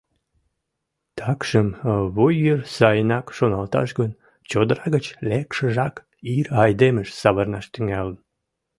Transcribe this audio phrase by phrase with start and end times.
[1.17, 1.67] Такшым
[2.15, 4.11] вуй йыр сайынак шоналташ гын,
[4.49, 5.95] чодыра гыч лекшыжак
[6.35, 8.17] ир айдемыш савырнаш тӱҥалын.